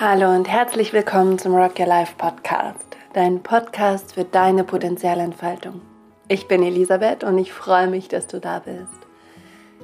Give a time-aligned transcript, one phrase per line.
[0.00, 5.82] Hallo und herzlich willkommen zum Rock Your Life Podcast, dein Podcast für deine Potenzialentfaltung.
[6.28, 8.88] Ich bin Elisabeth und ich freue mich, dass du da bist.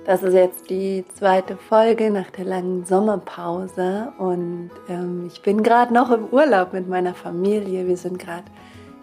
[0.06, 5.92] Das ist jetzt die zweite Folge nach der langen Sommerpause und ähm, ich bin gerade
[5.92, 7.86] noch im Urlaub mit meiner Familie.
[7.86, 8.46] Wir sind gerade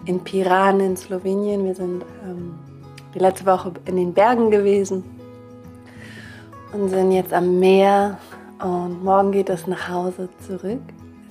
[0.05, 1.65] in Piran in Slowenien.
[1.65, 2.55] Wir sind ähm,
[3.13, 5.03] die letzte Woche in den Bergen gewesen
[6.73, 8.17] und sind jetzt am Meer
[8.59, 10.81] und morgen geht es nach Hause zurück.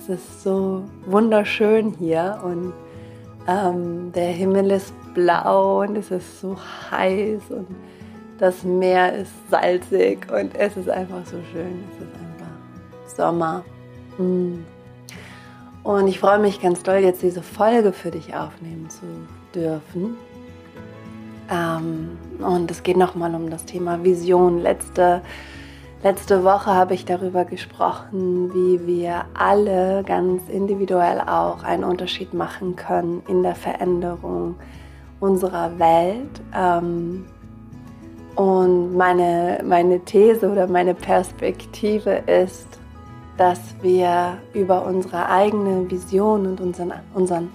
[0.07, 2.75] Es ist so wunderschön hier und
[3.49, 6.59] ähm, der Himmel ist blau und es ist so
[6.91, 7.67] heiß und
[8.39, 11.85] das Meer ist salzig und es ist einfach so schön.
[11.91, 13.65] Es ist einfach Sommer.
[14.19, 14.65] Mm.
[15.85, 19.07] Und ich freue mich ganz doll, jetzt diese Folge für dich aufnehmen zu
[19.55, 20.19] dürfen.
[21.51, 24.61] Ähm, und es geht nochmal um das Thema Vision.
[24.61, 25.23] Letzte,
[26.05, 32.77] letzte Woche habe ich darüber gesprochen, wie wir alle ganz individuell auch einen Unterschied machen
[32.77, 34.55] können in der Veränderung
[35.19, 36.43] unserer Welt.
[36.55, 37.25] Ähm,
[38.37, 42.69] und meine, meine These oder meine Perspektive ist,
[43.39, 47.51] dass wir über unsere eigene Vision und unseren, unseren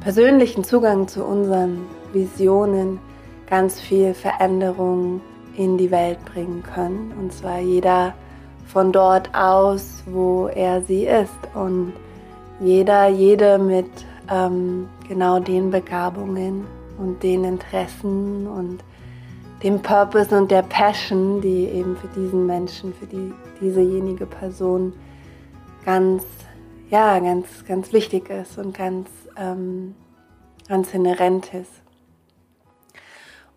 [0.00, 3.00] persönlichen Zugang zu unseren Visionen
[3.48, 5.20] ganz viel Veränderung
[5.60, 7.12] in die Welt bringen können.
[7.20, 8.14] Und zwar jeder
[8.66, 11.34] von dort aus, wo er sie ist.
[11.54, 11.92] Und
[12.60, 13.90] jeder, jede mit
[14.30, 16.64] ähm, genau den Begabungen
[16.98, 18.82] und den Interessen und
[19.62, 24.94] dem Purpose und der Passion, die eben für diesen Menschen, für die, diesejenige Person
[25.84, 26.24] ganz,
[26.88, 29.94] ja, ganz, ganz wichtig ist und ganz, ähm,
[30.68, 31.82] ganz inhärent ist.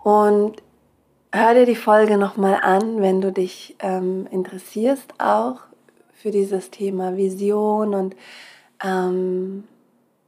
[0.04, 0.62] Und
[1.34, 5.62] hör dir die Folge nochmal an, wenn du dich ähm, interessierst auch
[6.14, 8.16] für dieses Thema Vision und
[8.84, 9.64] ähm,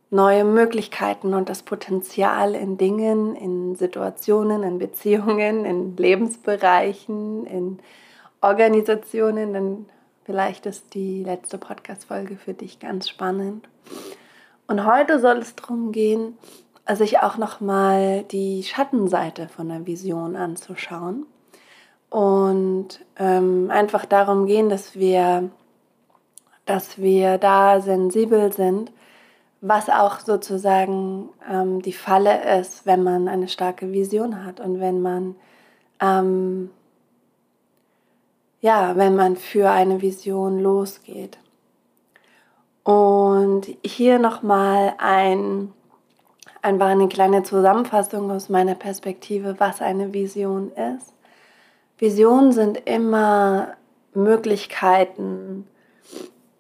[0.09, 7.80] neue Möglichkeiten und das Potenzial in Dingen, in Situationen, in Beziehungen, in Lebensbereichen, in
[8.41, 9.85] Organisationen, dann
[10.24, 13.69] vielleicht ist die letzte Podcast-Folge für dich ganz spannend.
[14.66, 16.35] Und heute soll es darum gehen,
[16.94, 21.25] sich auch nochmal die Schattenseite von der Vision anzuschauen
[22.09, 25.50] und ähm, einfach darum gehen, dass wir,
[26.66, 28.91] dass wir da sensibel sind
[29.68, 35.01] was auch sozusagen ähm, die Falle ist, wenn man eine starke Vision hat und wenn
[35.01, 35.35] man
[36.00, 36.69] ähm,
[38.62, 41.38] ja, wenn man für eine Vision losgeht.
[42.84, 45.72] Und hier nochmal ein,
[46.66, 51.14] einfach eine kleine Zusammenfassung aus meiner Perspektive, was eine Vision ist.
[51.98, 53.76] Visionen sind immer
[54.14, 55.68] Möglichkeiten,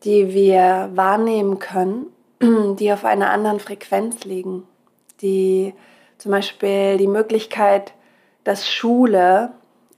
[0.03, 2.07] die wir wahrnehmen können
[2.79, 4.63] die auf einer anderen Frequenz liegen,
[5.21, 5.73] die
[6.17, 7.93] zum Beispiel die Möglichkeit,
[8.43, 9.51] dass Schule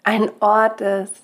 [0.03, 1.15] ein Ort ist,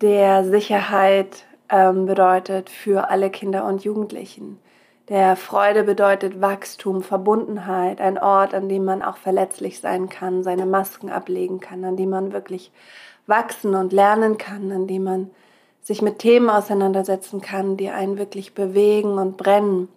[0.00, 4.58] der Sicherheit ähm, bedeutet für alle Kinder und Jugendlichen.
[5.08, 10.66] Der Freude bedeutet Wachstum, Verbundenheit, ein Ort, an dem man auch verletzlich sein kann, seine
[10.66, 12.72] Masken ablegen kann, an dem man wirklich
[13.26, 15.30] wachsen und lernen kann, an dem man
[15.82, 19.88] sich mit Themen auseinandersetzen kann, die einen wirklich bewegen und brennen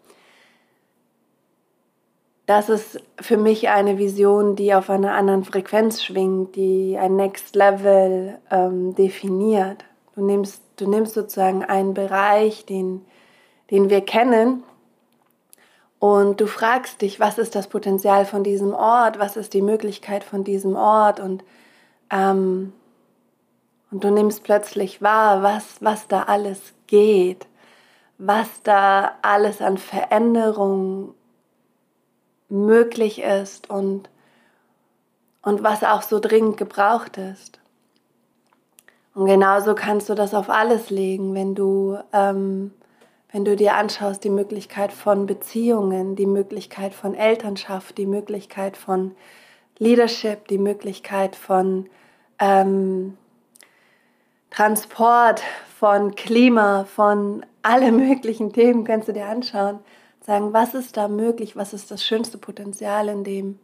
[2.46, 7.56] das ist für mich eine Vision, die auf einer anderen Frequenz schwingt, die ein Next
[7.56, 9.84] Level ähm, definiert.
[10.16, 13.02] Du nimmst, du nimmst sozusagen einen Bereich, den,
[13.72, 14.64] den wir kennen,
[16.06, 20.24] und du fragst dich, was ist das Potenzial von diesem Ort, was ist die Möglichkeit
[20.24, 21.44] von diesem Ort und,
[22.12, 22.74] ähm,
[23.90, 27.48] und du nimmst plötzlich wahr, was, was da alles geht,
[28.20, 31.16] was da alles an Veränderungen
[32.50, 34.08] möglich ist und,
[35.42, 37.60] und was auch so dringend gebraucht ist.
[39.16, 42.74] Und genauso kannst du das auf alles legen, wenn du, ähm,
[43.36, 49.14] wenn du dir anschaust, die Möglichkeit von Beziehungen, die Möglichkeit von Elternschaft, die Möglichkeit von
[49.78, 51.90] Leadership, die Möglichkeit von
[52.40, 53.18] ähm,
[54.52, 55.44] Transport,
[55.78, 59.80] von Klima, von alle möglichen Themen kannst du dir anschauen
[60.22, 63.60] sagen, was ist da möglich, was ist das schönste Potenzial in dem.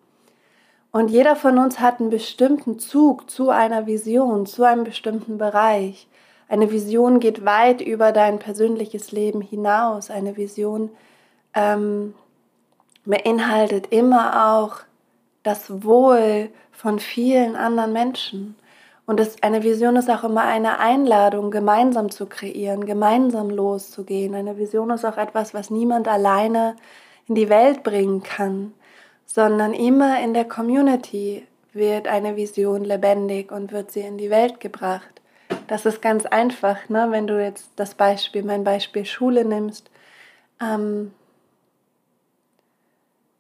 [0.92, 6.10] Und jeder von uns hat einen bestimmten Zug zu einer Vision, zu einem bestimmten Bereich.
[6.52, 10.12] Eine Vision geht weit über dein persönliches Leben hinaus.
[10.12, 10.90] Eine Vision
[11.54, 12.14] ähm,
[13.06, 14.80] beinhaltet immer auch
[15.44, 18.56] das Wohl von vielen anderen Menschen.
[19.06, 24.36] Und das, eine Vision ist auch immer eine Einladung, gemeinsam zu kreieren, gemeinsam loszugehen.
[24.36, 26.76] Eine Vision ist auch etwas, was niemand alleine
[27.30, 28.74] in die Welt bringen kann,
[29.26, 34.60] sondern immer in der Community wird eine Vision lebendig und wird sie in die Welt
[34.60, 35.21] gebracht.
[35.68, 37.08] Das ist ganz einfach, ne?
[37.10, 39.90] wenn du jetzt das Beispiel, mein Beispiel Schule nimmst.
[40.62, 41.12] Ähm,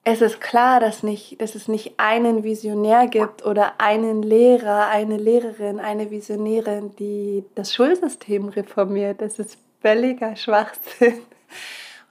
[0.04, 5.18] es ist klar, dass, nicht, dass es nicht einen Visionär gibt oder einen Lehrer, eine
[5.18, 9.22] Lehrerin, eine Visionärin, die das Schulsystem reformiert.
[9.22, 11.22] Das ist völliger Schwachsinn.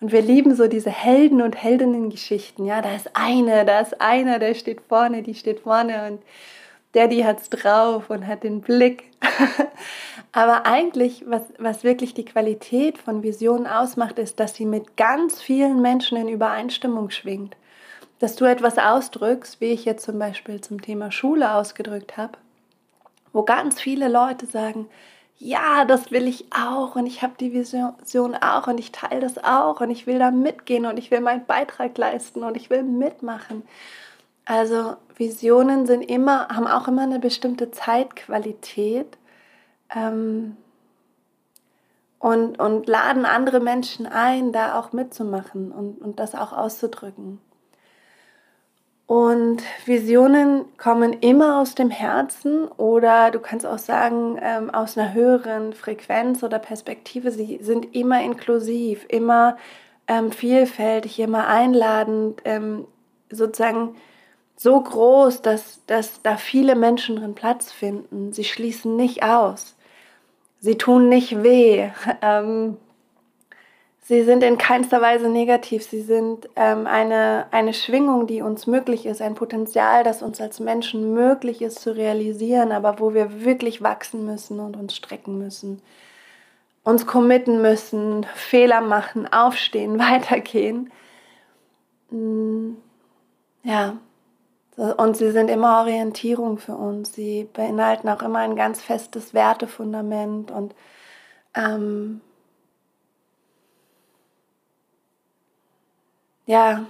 [0.01, 2.65] Und wir lieben so diese Helden- und Heldinnen-Geschichten.
[2.65, 6.23] Ja, da ist eine, da ist einer, der steht vorne, die steht vorne und
[6.95, 9.10] der, die hat's drauf und hat den Blick.
[10.33, 15.43] Aber eigentlich, was, was wirklich die Qualität von Visionen ausmacht, ist, dass sie mit ganz
[15.43, 17.57] vielen Menschen in Übereinstimmung schwingt.
[18.21, 22.39] Dass du etwas ausdrückst, wie ich jetzt zum Beispiel zum Thema Schule ausgedrückt habe,
[23.33, 24.89] wo ganz viele Leute sagen,
[25.39, 29.43] ja, das will ich auch und ich habe die Vision auch und ich teile das
[29.43, 32.83] auch und ich will da mitgehen und ich will meinen Beitrag leisten und ich will
[32.83, 33.63] mitmachen.
[34.45, 39.17] Also Visionen sind immer, haben auch immer eine bestimmte Zeitqualität
[39.95, 40.57] ähm,
[42.19, 47.41] und, und laden andere Menschen ein, da auch mitzumachen und, und das auch auszudrücken.
[49.11, 55.13] Und Visionen kommen immer aus dem Herzen oder du kannst auch sagen, ähm, aus einer
[55.13, 57.33] höheren Frequenz oder Perspektive.
[57.33, 59.57] Sie sind immer inklusiv, immer
[60.07, 62.87] ähm, vielfältig, immer einladend, ähm,
[63.31, 63.97] sozusagen
[64.55, 68.33] so groß, dass, dass da viele Menschen drin Platz finden.
[68.33, 69.75] Sie schließen nicht aus.
[70.61, 71.91] Sie tun nicht weh.
[72.23, 72.77] Ähm,
[74.11, 75.85] Sie sind in keinster Weise negativ.
[75.85, 80.59] Sie sind ähm, eine, eine Schwingung, die uns möglich ist, ein Potenzial, das uns als
[80.59, 85.81] Menschen möglich ist zu realisieren, aber wo wir wirklich wachsen müssen und uns strecken müssen,
[86.83, 90.91] uns committen müssen, Fehler machen, aufstehen, weitergehen.
[92.11, 92.73] Mm,
[93.63, 93.97] ja,
[94.81, 97.13] und sie sind immer Orientierung für uns.
[97.13, 100.75] Sie beinhalten auch immer ein ganz festes Wertefundament und
[101.55, 102.23] ähm,
[106.47, 106.87] ja,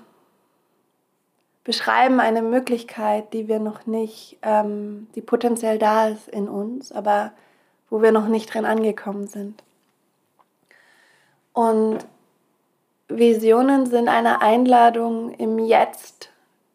[1.64, 7.32] beschreiben eine Möglichkeit, die wir noch nicht, ähm, die potenziell da ist in uns, aber
[7.90, 9.64] wo wir noch nicht drin angekommen sind.
[11.52, 11.98] Und
[13.08, 16.29] Visionen sind eine Einladung, im Jetzt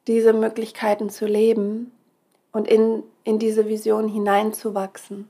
[0.07, 1.92] diese Möglichkeiten zu leben
[2.52, 5.28] und in, in diese Vision hineinzuwachsen.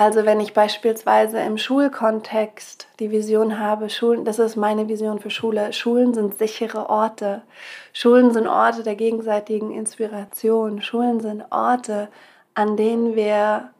[0.00, 5.28] Also wenn ich beispielsweise im Schulkontext die Vision habe, Schulen, das ist meine Vision für
[5.28, 7.42] Schule, Schulen sind sichere Orte.
[7.92, 10.80] Schulen sind Orte der gegenseitigen Inspiration.
[10.80, 12.08] Schulen sind Orte,
[12.54, 13.72] an denen wir,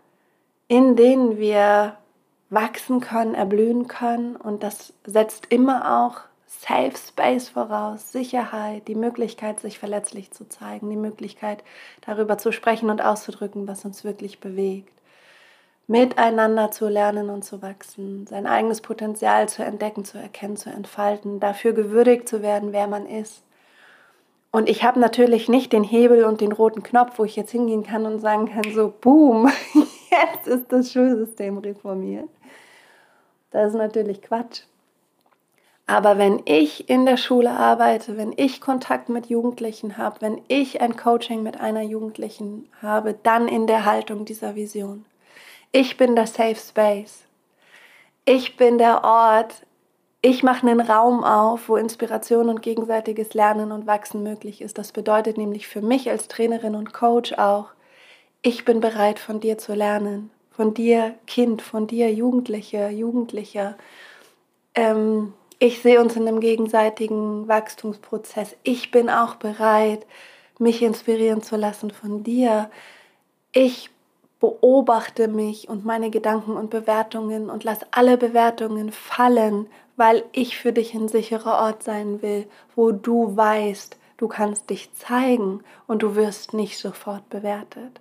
[0.68, 1.96] in denen wir
[2.50, 4.36] wachsen können, erblühen können.
[4.36, 6.20] Und das setzt immer auch
[6.60, 11.64] Safe Space voraus, Sicherheit, die Möglichkeit, sich verletzlich zu zeigen, die Möglichkeit,
[12.02, 15.00] darüber zu sprechen und auszudrücken, was uns wirklich bewegt
[15.90, 21.40] miteinander zu lernen und zu wachsen, sein eigenes Potenzial zu entdecken, zu erkennen, zu entfalten,
[21.40, 23.42] dafür gewürdigt zu werden, wer man ist.
[24.52, 27.82] Und ich habe natürlich nicht den Hebel und den roten Knopf, wo ich jetzt hingehen
[27.82, 29.50] kann und sagen kann, so, boom,
[30.12, 32.28] jetzt ist das Schulsystem reformiert.
[33.50, 34.62] Das ist natürlich Quatsch.
[35.90, 40.80] Aber wenn ich in der Schule arbeite, wenn ich Kontakt mit Jugendlichen habe, wenn ich
[40.80, 45.04] ein Coaching mit einer Jugendlichen habe, dann in der Haltung dieser Vision.
[45.72, 47.24] Ich bin der Safe Space.
[48.24, 49.66] Ich bin der Ort.
[50.22, 54.78] Ich mache einen Raum auf, wo Inspiration und gegenseitiges Lernen und Wachsen möglich ist.
[54.78, 57.66] Das bedeutet nämlich für mich als Trainerin und Coach auch,
[58.42, 60.30] ich bin bereit, von dir zu lernen.
[60.52, 63.76] Von dir, Kind, von dir, Jugendliche, Jugendlicher.
[64.76, 68.56] Ähm, ich sehe uns in einem gegenseitigen Wachstumsprozess.
[68.62, 70.06] Ich bin auch bereit,
[70.58, 72.70] mich inspirieren zu lassen von dir.
[73.52, 73.90] Ich
[74.40, 80.72] beobachte mich und meine Gedanken und Bewertungen und lass alle Bewertungen fallen, weil ich für
[80.72, 86.16] dich ein sicherer Ort sein will, wo du weißt, du kannst dich zeigen und du
[86.16, 88.00] wirst nicht sofort bewertet.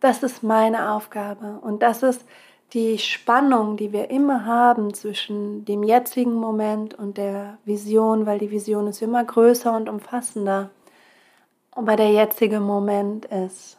[0.00, 2.24] Das ist meine Aufgabe und das ist
[2.72, 8.50] die Spannung, die wir immer haben zwischen dem jetzigen Moment und der Vision, weil die
[8.50, 10.70] Vision ist immer größer und umfassender.
[11.70, 13.78] Aber der jetzige Moment ist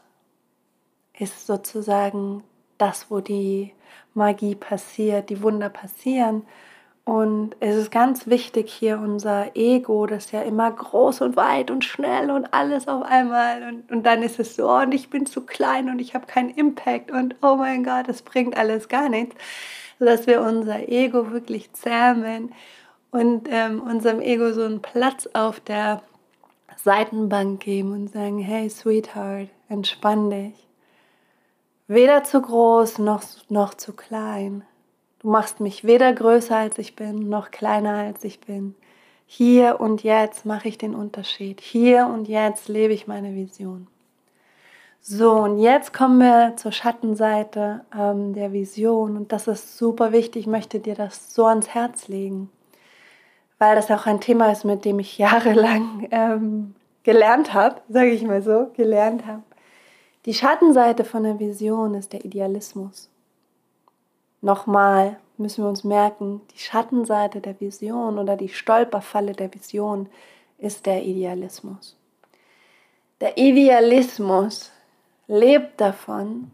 [1.19, 2.43] ist sozusagen
[2.77, 3.73] das, wo die
[4.13, 6.43] Magie passiert, die Wunder passieren.
[7.07, 11.85] Und es ist ganz wichtig hier unser Ego, das ja immer groß und weit und
[11.85, 13.63] schnell und alles auf einmal.
[13.63, 16.49] Und, und dann ist es so, und ich bin zu klein und ich habe keinen
[16.49, 19.37] Impact und oh mein Gott, das bringt alles gar nichts.
[19.99, 22.51] Sodass wir unser Ego wirklich zähmen
[23.11, 26.01] und ähm, unserem Ego so einen Platz auf der
[26.75, 30.67] Seitenbank geben und sagen, hey Sweetheart, entspann dich.
[31.87, 34.65] Weder zu groß noch, noch zu klein.
[35.27, 38.75] Machst mich weder größer als ich bin, noch kleiner als ich bin.
[39.25, 41.59] Hier und jetzt mache ich den Unterschied.
[41.59, 43.87] Hier und jetzt lebe ich meine Vision.
[45.01, 49.17] So, und jetzt kommen wir zur Schattenseite ähm, der Vision.
[49.17, 50.43] Und das ist super wichtig.
[50.43, 52.49] Ich möchte dir das so ans Herz legen,
[53.59, 58.23] weil das auch ein Thema ist, mit dem ich jahrelang ähm, gelernt habe, sage ich
[58.23, 59.43] mal so, gelernt habe.
[60.25, 63.09] Die Schattenseite von der Vision ist der Idealismus.
[64.41, 70.09] Nochmal müssen wir uns merken, die Schattenseite der Vision oder die Stolperfalle der Vision
[70.57, 71.95] ist der Idealismus.
[73.19, 74.71] Der Idealismus
[75.27, 76.51] lebt davon,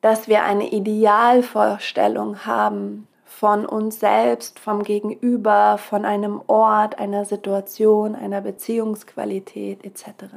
[0.00, 8.14] dass wir eine Idealvorstellung haben von uns selbst, vom Gegenüber, von einem Ort, einer Situation,
[8.14, 10.34] einer Beziehungsqualität etc.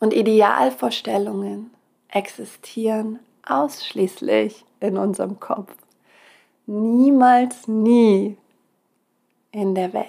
[0.00, 1.70] Und Idealvorstellungen
[2.08, 5.74] existieren ausschließlich in unserem Kopf.
[6.66, 8.36] Niemals nie
[9.50, 10.06] in der Welt,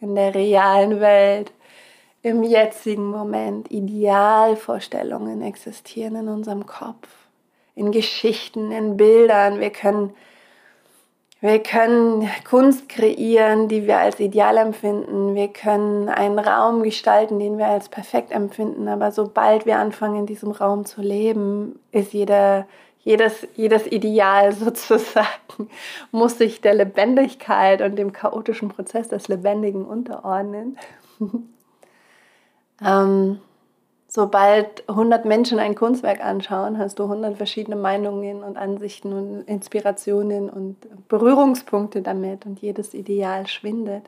[0.00, 1.52] in der realen Welt,
[2.22, 3.70] im jetzigen Moment.
[3.70, 7.08] Idealvorstellungen existieren in unserem Kopf,
[7.74, 9.60] in Geschichten, in Bildern.
[9.60, 10.14] Wir können
[11.40, 15.36] wir können Kunst kreieren, die wir als ideal empfinden.
[15.36, 18.88] Wir können einen Raum gestalten, den wir als perfekt empfinden.
[18.88, 22.66] Aber sobald wir anfangen, in diesem Raum zu leben, ist jeder,
[23.04, 25.70] jedes, jedes Ideal sozusagen,
[26.10, 30.76] muss sich der Lebendigkeit und dem chaotischen Prozess des Lebendigen unterordnen.
[32.84, 33.38] ähm,
[34.08, 40.48] sobald 100 Menschen ein Kunstwerk anschauen, hast du 100 verschiedene Meinungen und Ansichten und Inspirationen
[40.48, 40.76] und
[41.08, 44.04] Berührungspunkte damit und jedes Ideal schwindet.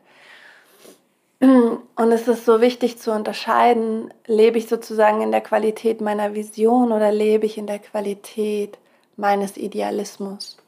[1.40, 6.92] Und es ist so wichtig zu unterscheiden, lebe ich sozusagen in der Qualität meiner Vision
[6.92, 8.78] oder lebe ich in der Qualität
[9.16, 10.58] meines Idealismus.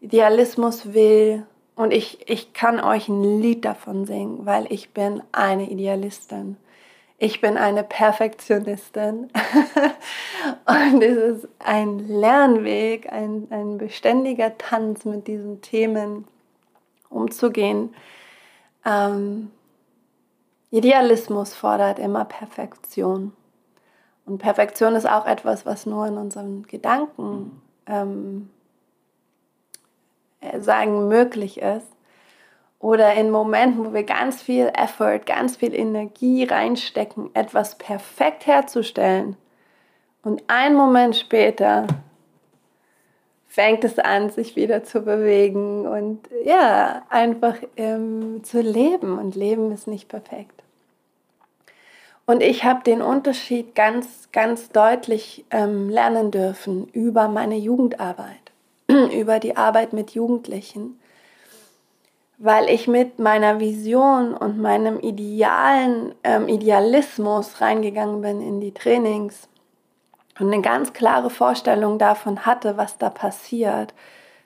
[0.00, 5.70] Idealismus will, und ich, ich kann euch ein Lied davon singen, weil ich bin eine
[5.70, 6.56] Idealistin
[7.18, 9.30] ich bin eine Perfektionistin
[10.66, 16.26] und es ist ein Lernweg, ein, ein beständiger Tanz mit diesen Themen
[17.08, 17.94] umzugehen.
[18.84, 19.50] Ähm,
[20.70, 23.32] Idealismus fordert immer Perfektion.
[24.26, 28.50] Und Perfektion ist auch etwas, was nur in unseren Gedanken ähm,
[30.58, 31.95] sagen möglich ist.
[32.86, 39.36] Oder in Momenten, wo wir ganz viel Effort, ganz viel Energie reinstecken, etwas perfekt herzustellen.
[40.22, 41.88] Und einen Moment später
[43.48, 49.18] fängt es an, sich wieder zu bewegen und ja, einfach ähm, zu leben.
[49.18, 50.62] Und Leben ist nicht perfekt.
[52.24, 58.52] Und ich habe den Unterschied ganz, ganz deutlich ähm, lernen dürfen über meine Jugendarbeit,
[59.12, 61.00] über die Arbeit mit Jugendlichen
[62.38, 69.48] weil ich mit meiner Vision und meinem idealen ähm, Idealismus reingegangen bin in die Trainings
[70.38, 73.94] und eine ganz klare Vorstellung davon hatte, was da passiert.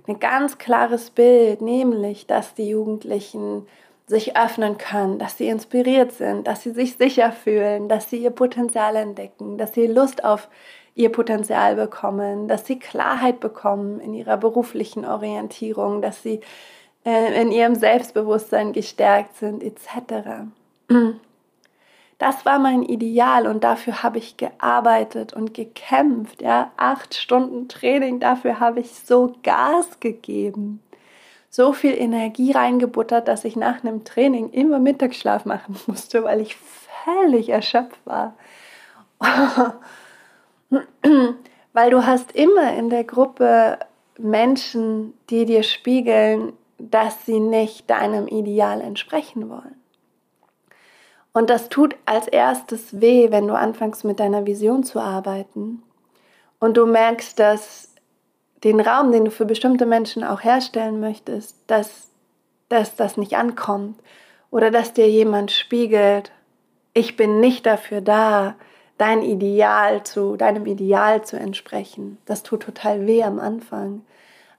[0.07, 3.67] Ein ganz klares Bild, nämlich, dass die Jugendlichen
[4.07, 8.31] sich öffnen können, dass sie inspiriert sind, dass sie sich sicher fühlen, dass sie ihr
[8.31, 10.49] Potenzial entdecken, dass sie Lust auf
[10.97, 16.41] ihr Potenzial bekommen, dass sie Klarheit bekommen in ihrer beruflichen Orientierung, dass sie
[17.05, 20.45] in ihrem Selbstbewusstsein gestärkt sind, etc.
[22.21, 26.43] Das war mein Ideal und dafür habe ich gearbeitet und gekämpft.
[26.43, 30.83] Ja, acht Stunden Training, dafür habe ich so Gas gegeben.
[31.49, 36.57] So viel Energie reingebuttert, dass ich nach einem Training immer Mittagsschlaf machen musste, weil ich
[37.05, 38.35] völlig erschöpft war.
[41.73, 43.79] weil du hast immer in der Gruppe
[44.19, 46.53] Menschen, die dir spiegeln,
[46.91, 49.77] dass sie nicht deinem Ideal entsprechen wollen.
[51.33, 55.83] Und das tut als erstes weh, wenn du anfängst mit deiner Vision zu arbeiten
[56.59, 57.95] und du merkst, dass
[58.65, 62.11] den Raum, den du für bestimmte Menschen auch herstellen möchtest, dass,
[62.69, 63.99] dass das nicht ankommt
[64.51, 66.33] oder dass dir jemand spiegelt,
[66.93, 68.57] ich bin nicht dafür da,
[68.99, 72.19] dein Ideal zu, deinem Ideal zu entsprechen.
[72.27, 74.05] Das tut total weh am Anfang.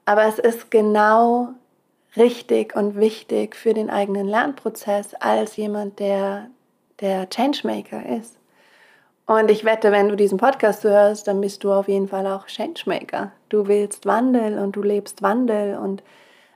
[0.04, 1.50] Aber es ist genau
[2.16, 6.48] richtig und wichtig für den eigenen Lernprozess als jemand, der
[7.00, 8.38] der Changemaker ist.
[9.26, 12.46] Und ich wette, wenn du diesen Podcast hörst, dann bist du auf jeden Fall auch
[12.46, 13.32] Changemaker.
[13.48, 16.02] Du willst Wandel und du lebst Wandel und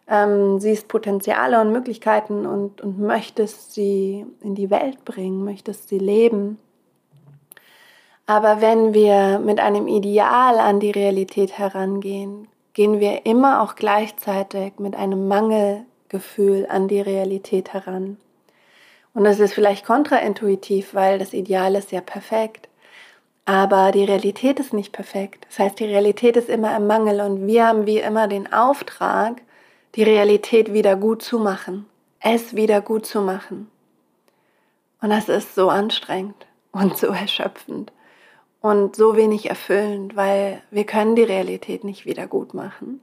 [0.09, 5.99] ähm, siehst Potenziale und Möglichkeiten und, und möchtest sie in die Welt bringen, möchtest sie
[5.99, 6.59] leben.
[8.27, 14.75] Aber wenn wir mit einem Ideal an die Realität herangehen, gehen wir immer auch gleichzeitig
[14.79, 18.19] mit einem Mangelgefühl an die Realität heran.
[19.15, 22.69] Und das ist vielleicht kontraintuitiv, weil das Ideal ist ja perfekt.
[23.47, 25.47] Aber die Realität ist nicht perfekt.
[25.49, 29.41] Das heißt, die Realität ist immer im Mangel und wir haben wie immer den Auftrag,
[29.95, 31.87] die Realität wieder gut zu machen,
[32.21, 33.71] es wieder gut zu machen.
[35.01, 37.91] Und das ist so anstrengend und so erschöpfend
[38.61, 43.01] und so wenig erfüllend, weil wir können die Realität nicht wieder gut machen.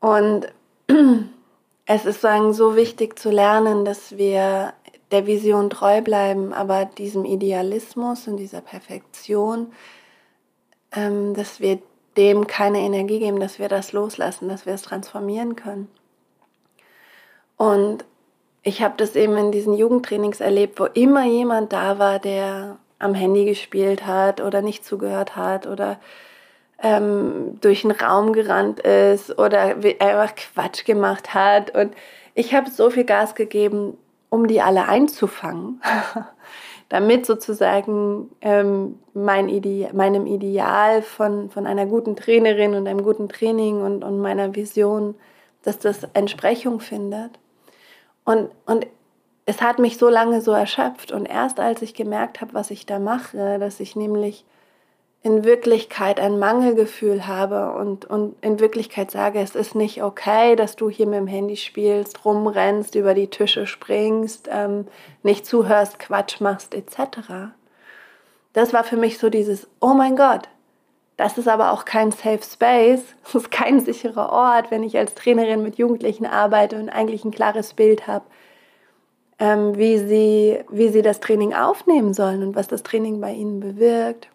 [0.00, 0.46] Und
[1.86, 4.74] es ist sagen, so wichtig zu lernen, dass wir
[5.10, 9.72] der Vision treu bleiben, aber diesem Idealismus und dieser Perfektion,
[10.92, 11.78] ähm, dass wir
[12.16, 15.88] dem keine Energie geben, dass wir das loslassen, dass wir es transformieren können.
[17.56, 18.04] Und
[18.62, 23.14] ich habe das eben in diesen Jugendtrainings erlebt, wo immer jemand da war, der am
[23.14, 25.98] Handy gespielt hat oder nicht zugehört hat oder
[26.82, 31.74] ähm, durch den Raum gerannt ist oder einfach Quatsch gemacht hat.
[31.74, 31.94] Und
[32.34, 33.96] ich habe so viel Gas gegeben,
[34.28, 35.80] um die alle einzufangen,
[36.88, 43.28] damit sozusagen ähm, mein Ide meinem Ideal von, von einer guten Trainerin und einem guten
[43.28, 45.14] Training und, und meiner Vision,
[45.62, 47.38] dass das Entsprechung findet.
[48.24, 48.86] Und, und
[49.44, 51.12] es hat mich so lange so erschöpft.
[51.12, 54.44] Und erst als ich gemerkt habe, was ich da mache, dass ich nämlich
[55.24, 60.74] in Wirklichkeit ein Mangelgefühl habe und, und in Wirklichkeit sage, es ist nicht okay, dass
[60.74, 64.86] du hier mit dem Handy spielst, rumrennst, über die Tische springst, ähm,
[65.22, 67.52] nicht zuhörst, Quatsch machst, etc.
[68.52, 70.48] Das war für mich so dieses, oh mein Gott,
[71.16, 75.14] das ist aber auch kein Safe Space, das ist kein sicherer Ort, wenn ich als
[75.14, 78.24] Trainerin mit Jugendlichen arbeite und eigentlich ein klares Bild habe,
[79.42, 83.58] ähm, wie, sie, wie sie das Training aufnehmen sollen und was das Training bei ihnen
[83.58, 84.28] bewirkt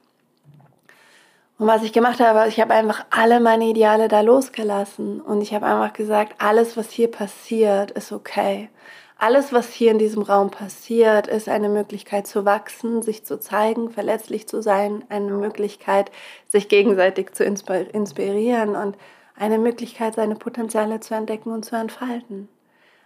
[1.59, 5.53] und was ich gemacht habe, ich habe einfach alle meine Ideale da losgelassen und ich
[5.55, 8.69] habe einfach gesagt, alles, was hier passiert, ist okay.
[9.17, 13.89] Alles, was hier in diesem Raum passiert, ist eine Möglichkeit zu wachsen, sich zu zeigen,
[13.89, 16.11] verletzlich zu sein, eine Möglichkeit,
[16.47, 18.95] sich gegenseitig zu inspirieren und
[19.35, 22.49] eine Möglichkeit, seine Potenziale zu entdecken und zu entfalten.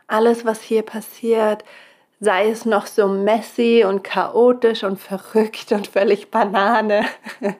[0.07, 1.63] Alles, was hier passiert,
[2.21, 7.05] sei es noch so messy und chaotisch und verrückt und völlig Banane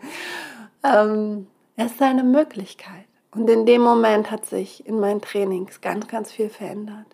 [0.83, 3.05] Ähm, es ist eine Möglichkeit.
[3.33, 7.05] Und in dem Moment hat sich in meinen Trainings ganz, ganz viel verändert.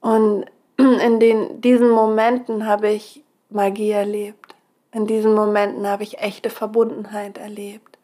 [0.00, 0.46] Und
[0.76, 4.54] in den, diesen Momenten habe ich Magie erlebt.
[4.92, 7.98] In diesen Momenten habe ich echte Verbundenheit erlebt.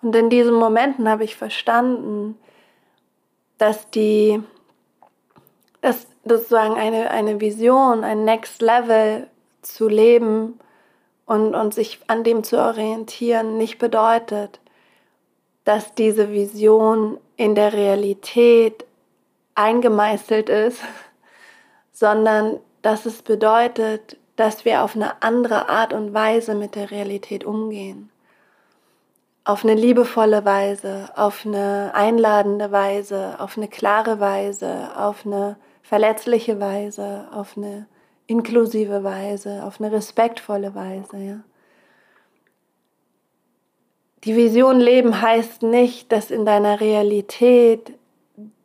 [0.00, 2.38] Und in diesen Momenten habe ich verstanden,
[3.58, 4.42] dass die,
[5.80, 9.26] dass sozusagen eine, eine Vision, ein Next Level
[9.62, 10.58] zu leben,
[11.26, 14.60] und, und sich an dem zu orientieren nicht bedeutet,
[15.64, 18.84] dass diese Vision in der Realität
[19.54, 20.80] eingemeißelt ist,
[21.92, 27.44] sondern dass es bedeutet, dass wir auf eine andere Art und Weise mit der Realität
[27.44, 28.10] umgehen.
[29.44, 36.60] Auf eine liebevolle Weise, auf eine einladende Weise, auf eine klare Weise, auf eine verletzliche
[36.60, 37.86] Weise, auf eine
[38.26, 41.18] inklusive Weise, auf eine respektvolle Weise.
[41.18, 41.40] Ja.
[44.24, 47.92] Die Vision leben heißt nicht, dass in deiner Realität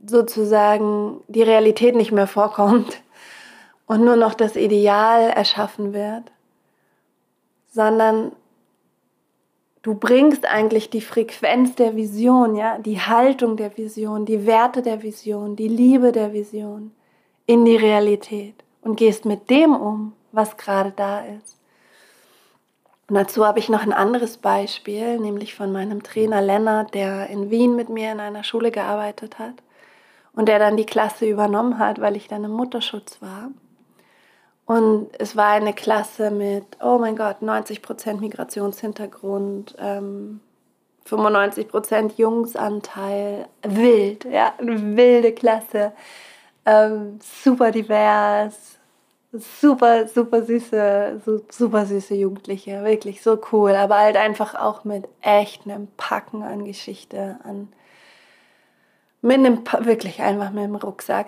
[0.05, 3.01] sozusagen die Realität nicht mehr vorkommt
[3.87, 6.31] und nur noch das Ideal erschaffen wird,
[7.69, 8.31] sondern
[9.81, 15.01] du bringst eigentlich die Frequenz der Vision, ja, die Haltung der Vision, die Werte der
[15.01, 16.91] Vision, die Liebe der Vision
[17.47, 21.57] in die Realität und gehst mit dem um, was gerade da ist.
[23.09, 27.49] Und dazu habe ich noch ein anderes Beispiel, nämlich von meinem Trainer Lennart, der in
[27.49, 29.55] Wien mit mir in einer Schule gearbeitet hat
[30.33, 33.49] und der dann die Klasse übernommen hat, weil ich dann im Mutterschutz war.
[34.65, 40.41] Und es war eine Klasse mit, oh mein Gott, 90% Migrationshintergrund, ähm,
[41.09, 45.93] 95% Jungsanteil, wild, ja, eine wilde Klasse,
[46.67, 48.77] ähm, super divers,
[49.31, 55.65] super, super süße, super süße Jugendliche, wirklich so cool, aber halt einfach auch mit echt
[55.65, 57.69] einem Packen an Geschichte, an
[59.21, 61.27] mit einem, wirklich einfach mit dem Rucksack.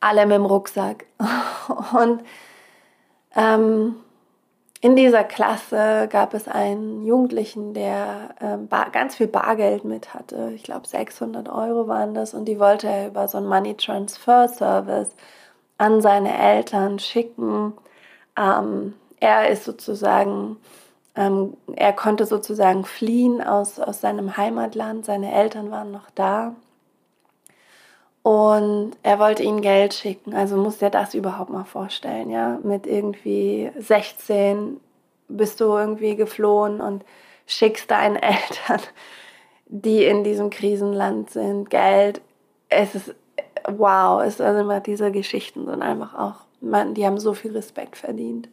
[0.00, 1.06] Alle mit dem Rucksack.
[1.98, 2.22] Und
[3.36, 3.96] ähm,
[4.84, 10.52] in dieser Klasse gab es einen Jugendlichen, der äh, ganz viel Bargeld mit hatte.
[10.54, 14.46] Ich glaube 600 Euro waren das und die wollte er über so einen Money Transfer
[14.46, 15.16] Service
[15.78, 17.72] an seine Eltern schicken.
[18.36, 20.58] Ähm, er ist sozusagen,
[21.16, 25.06] ähm, er konnte sozusagen fliehen aus, aus seinem Heimatland.
[25.06, 26.56] Seine Eltern waren noch da.
[28.24, 30.34] Und er wollte ihnen Geld schicken.
[30.34, 32.58] Also muss er das überhaupt mal vorstellen, ja.
[32.64, 34.80] Mit irgendwie 16
[35.28, 37.04] bist du irgendwie geflohen und
[37.46, 38.80] schickst deinen Eltern,
[39.66, 42.20] die in diesem Krisenland sind, Geld.
[42.68, 43.14] Es ist
[43.68, 47.96] wow, es also immer diese Geschichten sind einfach auch, man, die haben so viel Respekt
[47.96, 48.48] verdient.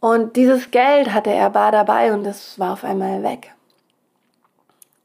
[0.00, 3.54] Und dieses Geld hatte er bar dabei und das war auf einmal weg.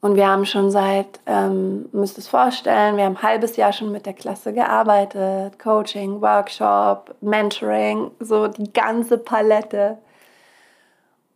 [0.01, 3.91] Und wir haben schon seit, ähm, müsst es vorstellen, wir haben ein halbes Jahr schon
[3.91, 9.99] mit der Klasse gearbeitet, Coaching, Workshop, Mentoring, so die ganze Palette.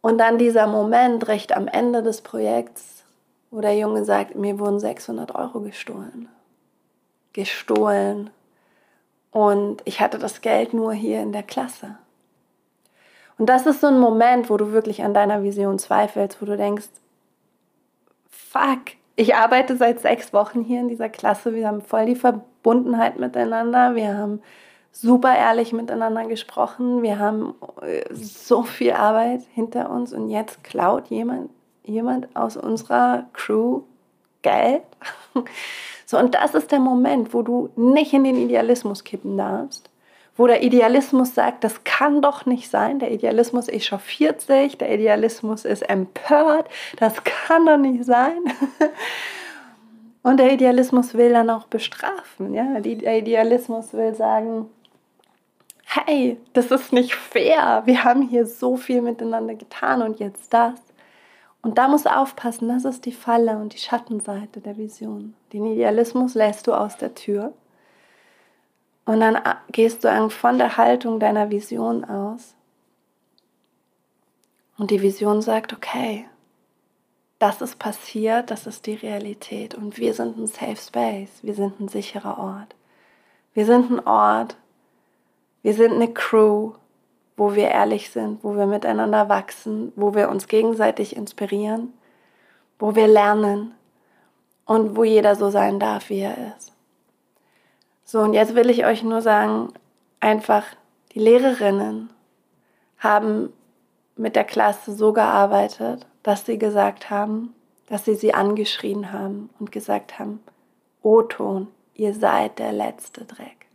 [0.01, 3.03] Und dann dieser Moment recht am Ende des Projekts,
[3.51, 6.27] wo der Junge sagt, mir wurden 600 Euro gestohlen.
[7.33, 8.31] Gestohlen.
[9.29, 11.97] Und ich hatte das Geld nur hier in der Klasse.
[13.37, 16.57] Und das ist so ein Moment, wo du wirklich an deiner Vision zweifelst, wo du
[16.57, 16.87] denkst,
[18.55, 23.19] fuck, ich arbeite seit sechs Wochen hier in dieser Klasse, wir haben voll die Verbundenheit
[23.19, 24.41] miteinander, wir haben
[24.91, 30.13] super ehrlich miteinander gesprochen, wir haben äh, so viel Arbeit hinter uns.
[30.13, 31.49] Und jetzt klaut jemand,
[31.83, 33.81] jemand aus unserer Crew
[34.41, 34.83] Geld.
[36.07, 39.89] So, und das ist der Moment, wo du nicht in den Idealismus kippen darfst,
[40.37, 45.63] wo der Idealismus sagt, das kann doch nicht sein, der Idealismus echauffiert sich, der Idealismus
[45.63, 46.67] ist empört,
[46.97, 48.37] das kann doch nicht sein.
[50.23, 52.53] Und der Idealismus will dann auch bestrafen.
[52.55, 52.79] Ja?
[52.79, 54.67] Der Idealismus will sagen,
[55.85, 60.73] hey, das ist nicht fair, wir haben hier so viel miteinander getan und jetzt das.
[61.61, 65.35] Und da musst du aufpassen, das ist die Falle und die Schattenseite der Vision.
[65.53, 67.53] Den Idealismus lässt du aus der Tür
[69.05, 69.37] und dann
[69.71, 72.55] gehst du von der Haltung deiner Vision aus.
[74.77, 76.25] Und die Vision sagt, okay,
[77.39, 79.75] das ist passiert, das ist die Realität.
[79.75, 82.75] Und wir sind ein Safe Space, wir sind ein sicherer Ort.
[83.53, 84.57] Wir sind ein Ort,
[85.61, 86.73] wir sind eine Crew,
[87.37, 91.93] wo wir ehrlich sind, wo wir miteinander wachsen, wo wir uns gegenseitig inspirieren,
[92.79, 93.75] wo wir lernen
[94.65, 96.74] und wo jeder so sein darf, wie er ist.
[98.07, 99.73] So, und jetzt will ich euch nur sagen,
[100.19, 100.63] einfach,
[101.13, 102.11] die Lehrerinnen
[102.99, 103.51] haben
[104.15, 107.55] mit der Klasse so gearbeitet, dass sie gesagt haben,
[107.87, 110.43] dass sie sie angeschrien haben und gesagt haben,
[111.01, 113.65] O-Ton, ihr seid der letzte Dreck.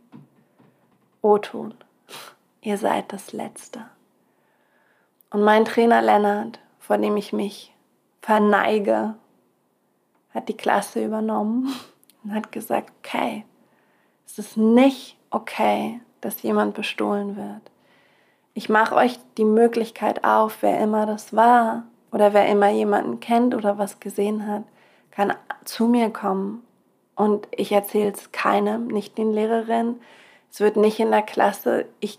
[1.21, 1.73] O-Ton,
[2.61, 3.85] ihr seid das Letzte.
[5.29, 7.73] Und mein Trainer Lennart, vor dem ich mich
[8.21, 9.15] verneige,
[10.33, 11.73] hat die Klasse übernommen
[12.23, 13.45] und hat gesagt, okay,
[14.31, 17.61] es ist nicht okay, dass jemand bestohlen wird.
[18.53, 23.53] Ich mache euch die Möglichkeit auf, wer immer das war oder wer immer jemanden kennt
[23.55, 24.63] oder was gesehen hat,
[25.11, 25.33] kann
[25.65, 26.63] zu mir kommen
[27.15, 29.99] und ich erzähle es keinem, nicht den Lehrerinnen.
[30.49, 32.17] Es wird nicht in der Klasse, ich,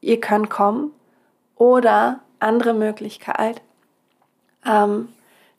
[0.00, 0.92] ihr könnt kommen.
[1.56, 3.60] Oder andere Möglichkeit,
[4.64, 5.08] ähm,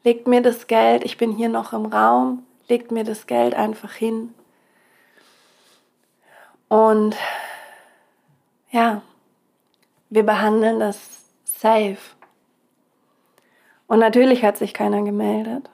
[0.04, 3.94] legt mir das Geld, ich bin hier noch im Raum, legt mir das Geld einfach
[3.94, 4.34] hin
[6.72, 7.18] und
[8.72, 9.02] ja,
[10.10, 11.98] wir behandeln das safe.
[13.88, 15.70] Und natürlich hat sich keiner gemeldet.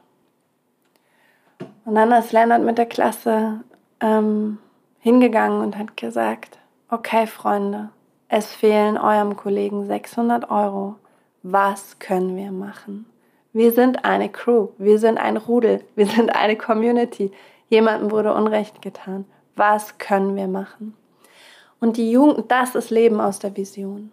[1.86, 3.62] Und dann ist Lennart mit der Klasse
[4.00, 4.58] ähm,
[4.98, 6.58] hingegangen und hat gesagt,
[6.90, 7.90] okay Freunde,
[8.28, 10.96] es fehlen eurem Kollegen 600 Euro.
[11.44, 13.06] Was können wir machen?
[13.54, 17.32] Wir sind eine Crew, wir sind ein Rudel, wir sind eine Community.
[17.70, 19.26] Jemandem wurde Unrecht getan.
[19.58, 20.96] Was können wir machen?
[21.80, 24.12] Und die Jugend, das ist Leben aus der Vision.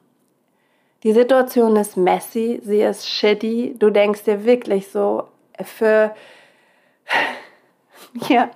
[1.02, 3.76] Die Situation ist messy, sie ist shitty.
[3.78, 5.28] Du denkst dir wirklich so
[5.62, 6.14] für
[8.28, 8.50] ja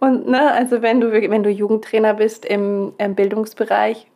[0.00, 4.06] und ne, also wenn du wenn du Jugendtrainer bist im, im Bildungsbereich,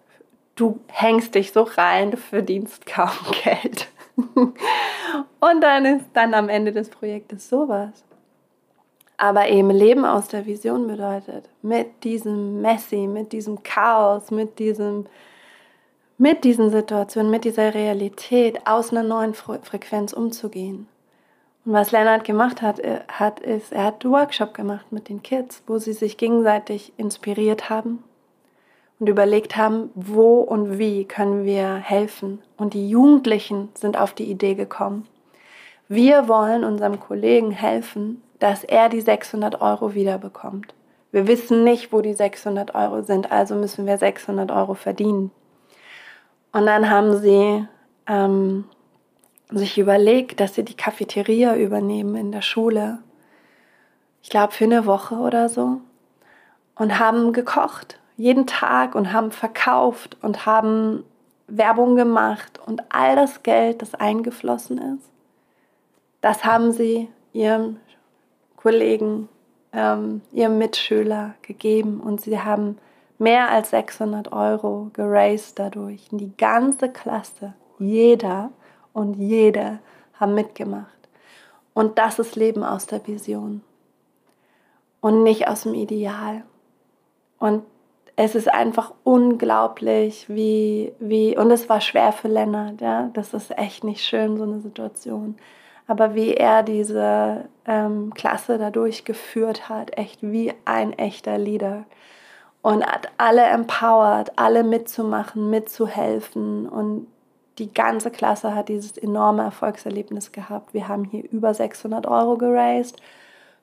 [0.55, 3.11] du hängst dich so rein, du verdienst kaum
[3.45, 3.89] Geld.
[4.17, 8.06] und dann ist dann am Ende des Projektes sowas
[9.17, 15.07] aber eben Leben aus der Vision bedeutet, mit diesem Messi, mit diesem Chaos, mit diesem
[16.19, 20.89] mit diesen Situationen, mit dieser Realität aus einer neuen Frequenz umzugehen.
[21.65, 25.23] Und was Lennart gemacht hat, äh, hat, ist, er hat einen Workshop gemacht mit den
[25.23, 28.03] Kids, wo sie sich gegenseitig inspiriert haben
[28.99, 32.41] und überlegt haben, wo und wie können wir helfen.
[32.57, 35.07] Und die Jugendlichen sind auf die Idee gekommen.
[35.89, 40.75] Wir wollen unserem Kollegen helfen, dass er die 600 Euro wiederbekommt.
[41.13, 45.31] Wir wissen nicht, wo die 600 Euro sind, also müssen wir 600 Euro verdienen.
[46.53, 47.67] Und dann haben sie
[48.07, 48.65] ähm,
[49.51, 52.99] sich überlegt, dass sie die Cafeteria übernehmen in der Schule.
[54.23, 55.81] Ich glaube für eine Woche oder so.
[56.75, 61.05] Und haben gekocht, jeden Tag und haben verkauft und haben
[61.49, 65.09] Werbung gemacht und all das Geld, das eingeflossen ist,
[66.21, 67.79] das haben sie ihrem
[68.67, 69.29] Kollegen,
[69.73, 72.79] ähm, ihrem Mitschüler gegeben und sie haben
[73.17, 76.09] mehr als 600 Euro geraced dadurch.
[76.11, 78.51] Und die ganze Klasse, jeder
[78.93, 79.79] und jede
[80.15, 80.99] haben mitgemacht.
[81.75, 83.61] Und das ist Leben aus der Vision
[85.01, 86.43] und nicht aus dem Ideal.
[87.39, 87.63] Und
[88.17, 93.57] es ist einfach unglaublich, wie, wie, und es war schwer für Lennart, ja, das ist
[93.57, 95.37] echt nicht schön, so eine Situation.
[95.87, 101.85] Aber wie er diese ähm, Klasse dadurch geführt hat, echt wie ein echter Leader.
[102.63, 106.69] Und hat alle empowered, alle mitzumachen, mitzuhelfen.
[106.69, 107.07] Und
[107.59, 110.75] die ganze Klasse hat dieses enorme Erfolgserlebnis gehabt.
[110.75, 113.01] Wir haben hier über 600 Euro geraced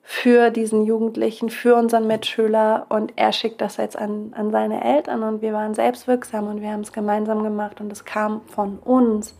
[0.06, 5.22] für diesen Jugendlichen, für unseren Mitschüler und er schickt das jetzt an, an seine Eltern
[5.22, 9.34] und wir waren selbstwirksam und wir haben es gemeinsam gemacht und es kam von uns.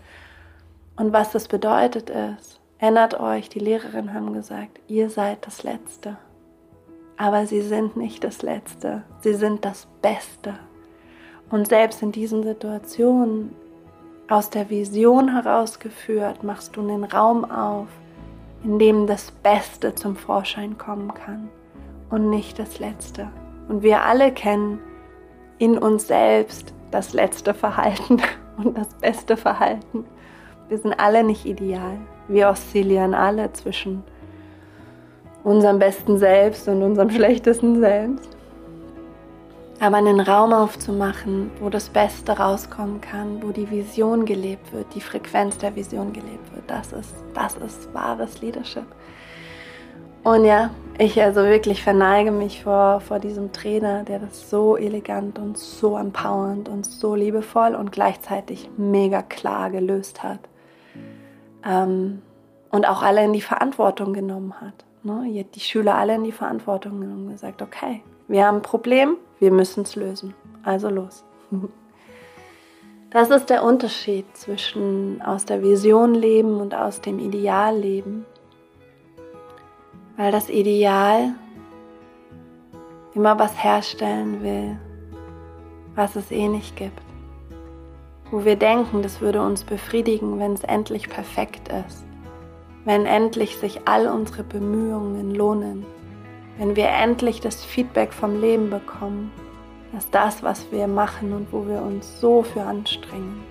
[0.96, 6.16] Und was das bedeutet ist, erinnert euch, die Lehrerinnen haben gesagt, ihr seid das Letzte.
[7.16, 10.54] Aber sie sind nicht das Letzte, sie sind das Beste.
[11.50, 13.54] Und selbst in diesen Situationen
[14.28, 17.88] aus der Vision herausgeführt, machst du einen Raum auf,
[18.64, 21.48] in dem das Beste zum Vorschein kommen kann
[22.10, 23.28] und nicht das Letzte.
[23.68, 24.80] Und wir alle kennen
[25.58, 28.22] in uns selbst das letzte Verhalten
[28.56, 30.04] und das beste Verhalten.
[30.68, 31.98] Wir sind alle nicht ideal.
[32.28, 34.02] Wir oszillieren alle zwischen
[35.42, 38.30] unserem besten Selbst und unserem schlechtesten Selbst.
[39.80, 45.00] Aber einen Raum aufzumachen, wo das Beste rauskommen kann, wo die Vision gelebt wird, die
[45.00, 48.86] Frequenz der Vision gelebt wird, das ist, das ist wahres Leadership.
[50.22, 55.38] Und ja, ich also wirklich verneige mich vor, vor diesem Trainer, der das so elegant
[55.38, 60.38] und so empowernd und so liebevoll und gleichzeitig mega klar gelöst hat.
[61.64, 62.22] Ähm,
[62.70, 64.84] und auch alle in die Verantwortung genommen hat.
[65.04, 65.44] Ne?
[65.44, 69.52] Die Schüler alle in die Verantwortung genommen und gesagt, okay, wir haben ein Problem, wir
[69.52, 70.34] müssen es lösen.
[70.62, 71.24] Also los.
[73.10, 78.26] Das ist der Unterschied zwischen aus der Vision leben und aus dem Ideal leben.
[80.16, 81.36] Weil das Ideal
[83.14, 84.80] immer was herstellen will,
[85.94, 87.00] was es eh nicht gibt.
[88.30, 92.04] Wo wir denken, das würde uns befriedigen, wenn es endlich perfekt ist.
[92.84, 95.86] Wenn endlich sich all unsere Bemühungen lohnen
[96.58, 99.32] wenn wir endlich das Feedback vom Leben bekommen,
[99.92, 103.42] dass das, was wir machen und wo wir uns so für anstrengen,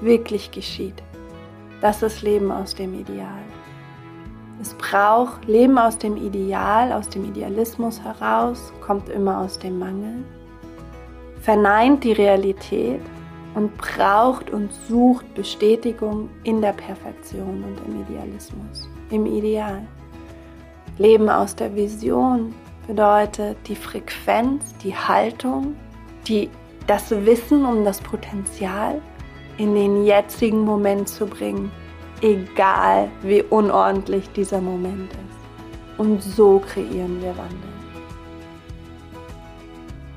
[0.00, 1.02] wirklich geschieht.
[1.80, 3.42] Das ist Leben aus dem Ideal.
[4.60, 10.24] Es braucht Leben aus dem Ideal, aus dem Idealismus heraus, kommt immer aus dem Mangel,
[11.40, 13.00] verneint die Realität
[13.54, 19.86] und braucht und sucht Bestätigung in der Perfektion und im Idealismus, im Ideal.
[20.98, 22.54] Leben aus der Vision
[22.86, 25.74] bedeutet die Frequenz, die Haltung,
[26.26, 26.50] die,
[26.86, 29.00] das Wissen um das Potenzial
[29.58, 31.70] in den jetzigen Moment zu bringen,
[32.20, 35.98] egal wie unordentlich dieser Moment ist.
[35.98, 37.73] Und so kreieren wir Wandel.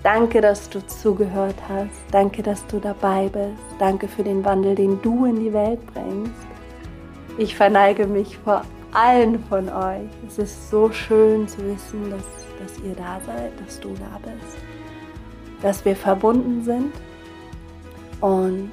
[0.03, 1.89] Danke, dass du zugehört hast.
[2.12, 3.63] Danke, dass du dabei bist.
[3.79, 6.47] Danke für den Wandel, den du in die Welt bringst.
[7.38, 10.10] Ich verneige mich vor allen von euch.
[10.27, 12.23] Es ist so schön zu wissen, dass,
[12.60, 14.57] dass ihr da seid, dass du da bist,
[15.62, 16.93] dass wir verbunden sind.
[18.21, 18.71] Und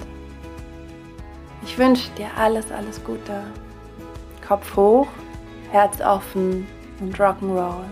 [1.62, 3.44] ich wünsche dir alles, alles Gute.
[4.46, 5.08] Kopf hoch,
[5.70, 6.66] Herz offen
[7.00, 7.84] und Rock'n'Roll.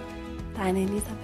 [0.56, 1.21] Deine Elisabeth.